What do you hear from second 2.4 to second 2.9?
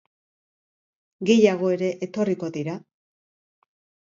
dira?